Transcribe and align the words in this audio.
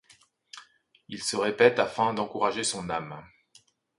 Il 1.09 1.21
se 1.21 1.35
répete, 1.35 1.77
afin 1.77 2.15
d'encourager 2.15 2.63
son 2.63 2.89
âme 2.89 3.23